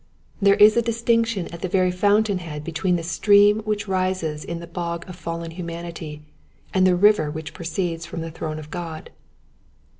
[0.41, 4.59] There is a distinction at the very fountain head between the stream which rises in
[4.59, 6.23] the bog of fallen humanity,
[6.73, 9.11] and the river which proceeds from the throne of God.